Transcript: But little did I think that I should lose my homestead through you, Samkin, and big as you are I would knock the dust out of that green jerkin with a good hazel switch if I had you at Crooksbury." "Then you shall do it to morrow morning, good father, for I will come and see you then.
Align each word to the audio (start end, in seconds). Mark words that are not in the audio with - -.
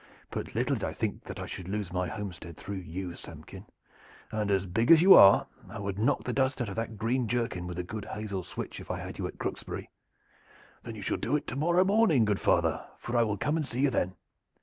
But 0.31 0.55
little 0.55 0.75
did 0.75 0.83
I 0.83 0.93
think 0.93 1.25
that 1.25 1.39
I 1.39 1.45
should 1.45 1.67
lose 1.67 1.93
my 1.93 2.07
homestead 2.07 2.57
through 2.57 2.77
you, 2.77 3.13
Samkin, 3.15 3.67
and 4.31 4.73
big 4.73 4.89
as 4.89 5.03
you 5.03 5.13
are 5.13 5.45
I 5.69 5.77
would 5.77 5.99
knock 5.99 6.23
the 6.23 6.33
dust 6.33 6.59
out 6.59 6.69
of 6.69 6.75
that 6.77 6.97
green 6.97 7.27
jerkin 7.27 7.67
with 7.67 7.77
a 7.77 7.83
good 7.83 8.05
hazel 8.05 8.41
switch 8.41 8.79
if 8.79 8.89
I 8.89 8.97
had 8.97 9.19
you 9.19 9.27
at 9.27 9.37
Crooksbury." 9.37 9.91
"Then 10.81 10.95
you 10.95 11.03
shall 11.03 11.17
do 11.17 11.35
it 11.35 11.45
to 11.45 11.55
morrow 11.55 11.85
morning, 11.85 12.25
good 12.25 12.39
father, 12.39 12.83
for 12.97 13.15
I 13.15 13.21
will 13.21 13.37
come 13.37 13.57
and 13.57 13.67
see 13.67 13.81
you 13.81 13.91
then. 13.91 14.15